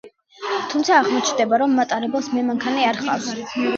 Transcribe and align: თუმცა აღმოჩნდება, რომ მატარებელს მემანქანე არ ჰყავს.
თუმცა 0.71 0.95
აღმოჩნდება, 1.01 1.59
რომ 1.65 1.75
მატარებელს 1.81 2.31
მემანქანე 2.39 2.89
არ 2.93 3.03
ჰყავს. 3.03 3.31